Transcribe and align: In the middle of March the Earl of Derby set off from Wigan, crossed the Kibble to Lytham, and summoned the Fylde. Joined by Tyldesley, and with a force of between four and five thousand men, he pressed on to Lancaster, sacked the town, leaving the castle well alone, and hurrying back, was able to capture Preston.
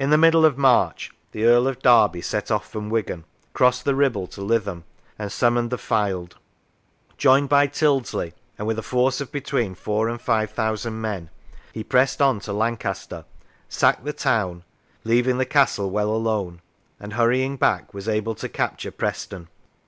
In 0.00 0.10
the 0.10 0.18
middle 0.18 0.44
of 0.44 0.58
March 0.58 1.12
the 1.30 1.44
Earl 1.44 1.68
of 1.68 1.78
Derby 1.78 2.20
set 2.20 2.50
off 2.50 2.68
from 2.68 2.90
Wigan, 2.90 3.22
crossed 3.52 3.84
the 3.84 3.92
Kibble 3.96 4.26
to 4.32 4.40
Lytham, 4.40 4.82
and 5.16 5.30
summoned 5.30 5.70
the 5.70 5.78
Fylde. 5.78 6.32
Joined 7.18 7.48
by 7.48 7.68
Tyldesley, 7.68 8.32
and 8.58 8.66
with 8.66 8.80
a 8.80 8.82
force 8.82 9.20
of 9.20 9.30
between 9.30 9.76
four 9.76 10.08
and 10.08 10.20
five 10.20 10.50
thousand 10.50 11.00
men, 11.00 11.30
he 11.72 11.84
pressed 11.84 12.20
on 12.20 12.40
to 12.40 12.52
Lancaster, 12.52 13.26
sacked 13.68 14.04
the 14.04 14.12
town, 14.12 14.64
leaving 15.04 15.38
the 15.38 15.46
castle 15.46 15.88
well 15.88 16.10
alone, 16.10 16.60
and 16.98 17.12
hurrying 17.12 17.56
back, 17.56 17.94
was 17.94 18.08
able 18.08 18.34
to 18.34 18.48
capture 18.48 18.90
Preston. 18.90 19.46